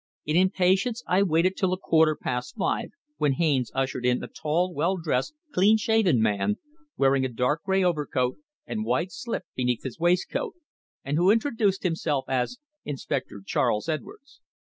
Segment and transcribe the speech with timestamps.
[0.25, 4.73] In impatience I waited till a quarter past five, when Haines ushered in a tall,
[4.73, 6.55] well dressed, clean shaven man,
[6.97, 10.55] wearing a dark grey overcoat and white slip beneath his waistcoat,
[11.03, 14.41] and who introduced himself as Inspector Charles Edwards.